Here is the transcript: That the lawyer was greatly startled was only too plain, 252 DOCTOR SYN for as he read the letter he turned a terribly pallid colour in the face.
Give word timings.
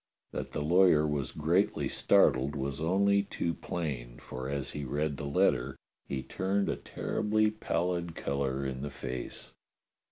That 0.31 0.51
the 0.53 0.63
lawyer 0.63 1.05
was 1.07 1.31
greatly 1.31 1.87
startled 1.87 2.55
was 2.55 2.81
only 2.81 3.21
too 3.21 3.53
plain, 3.53 4.17
252 4.17 4.17
DOCTOR 4.17 4.23
SYN 4.23 4.27
for 4.27 4.49
as 4.49 4.71
he 4.71 4.83
read 4.83 5.17
the 5.17 5.25
letter 5.27 5.75
he 6.07 6.23
turned 6.23 6.69
a 6.69 6.75
terribly 6.75 7.51
pallid 7.51 8.15
colour 8.15 8.65
in 8.65 8.81
the 8.81 8.89
face. 8.89 9.53